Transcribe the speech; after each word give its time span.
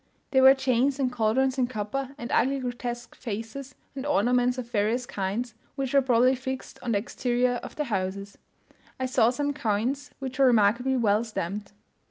There 0.31 0.41
were 0.41 0.55
chains 0.55 0.97
and 0.99 1.11
cauldrons 1.11 1.59
in 1.59 1.67
copper, 1.67 2.15
and 2.17 2.31
ugly 2.31 2.57
grotesque 2.57 3.13
faces 3.13 3.75
and 3.95 4.03
ornaments 4.03 4.57
of 4.57 4.67
various 4.71 5.05
kinds, 5.05 5.53
which 5.75 5.93
were 5.93 6.01
probably 6.01 6.33
fixed 6.33 6.79
on 6.81 6.93
the 6.93 6.97
exterior 6.97 7.59
of 7.61 7.75
the 7.75 7.83
houses. 7.83 8.35
I 8.99 9.05
saw 9.05 9.29
some 9.29 9.53
coins 9.53 10.09
which 10.17 10.39
were 10.39 10.47
remarkably 10.47 10.97
well 10.97 11.23
stamped. 11.23 11.73